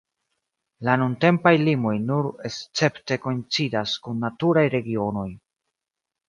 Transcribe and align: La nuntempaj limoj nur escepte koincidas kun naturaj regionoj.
La 0.87 0.93
nuntempaj 1.01 1.51
limoj 1.67 1.93
nur 2.05 2.29
escepte 2.49 3.19
koincidas 3.27 3.95
kun 4.07 4.19
naturaj 4.25 4.65
regionoj. 4.77 5.29